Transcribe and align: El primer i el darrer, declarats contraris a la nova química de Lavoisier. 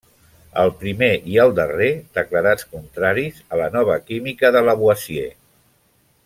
El 0.61 0.69
primer 0.77 1.09
i 1.33 1.37
el 1.43 1.53
darrer, 1.59 1.89
declarats 2.19 2.67
contraris 2.71 3.43
a 3.57 3.61
la 3.63 3.69
nova 3.77 3.99
química 4.09 4.53
de 4.57 4.65
Lavoisier. 4.71 5.31